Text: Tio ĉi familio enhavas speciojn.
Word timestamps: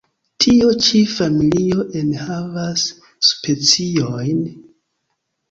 Tio 0.43 0.69
ĉi 0.85 1.01
familio 1.11 1.85
enhavas 1.99 2.87
speciojn. 3.29 4.43